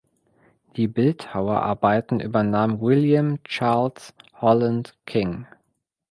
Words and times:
Die 0.77 0.87
Bildhauerarbeiten 0.87 2.21
übernahm 2.21 2.81
William 2.81 3.37
Charles 3.43 4.15
Holland 4.33 4.97
King. 5.05 5.45